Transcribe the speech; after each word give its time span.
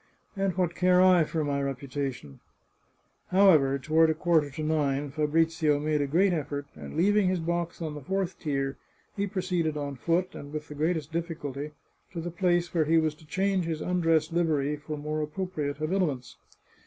And 0.35 0.57
what 0.57 0.73
care 0.73 0.99
I 0.99 1.25
for 1.25 1.43
my 1.43 1.61
reputation?" 1.61 2.39
However, 3.27 3.77
toward 3.77 4.09
a 4.09 4.15
quarter 4.15 4.49
to 4.49 4.63
nine 4.63 5.11
Fabrizio 5.11 5.77
made 5.79 6.01
a 6.01 6.07
great 6.07 6.33
effort, 6.33 6.65
and 6.73 6.97
leaving 6.97 7.27
his 7.29 7.37
box 7.39 7.83
on 7.83 7.93
the 7.93 8.01
fourth 8.01 8.39
tier, 8.39 8.77
he 9.15 9.27
proceeded 9.27 9.77
on 9.77 9.95
foot, 9.95 10.33
and 10.33 10.51
with 10.51 10.69
the 10.69 10.73
greatest 10.73 11.11
difficulty, 11.13 11.73
to 12.13 12.19
the 12.19 12.31
place 12.31 12.73
where 12.73 12.85
he 12.85 12.97
was 12.97 13.13
to 13.13 13.27
change 13.27 13.65
his 13.65 13.79
undress 13.79 14.31
livery 14.31 14.75
for 14.75 14.97
more 14.97 15.21
appropriate 15.21 15.77
habiliments. 15.77 16.35